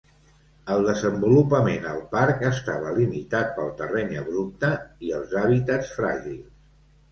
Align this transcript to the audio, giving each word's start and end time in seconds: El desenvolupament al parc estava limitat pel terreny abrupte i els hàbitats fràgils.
El 0.75 0.79
desenvolupament 0.85 1.85
al 1.89 1.99
parc 2.15 2.41
estava 2.49 2.95
limitat 2.97 3.53
pel 3.59 3.71
terreny 3.83 4.19
abrupte 4.25 4.73
i 5.11 5.15
els 5.21 5.39
hàbitats 5.45 5.95
fràgils. 6.03 6.53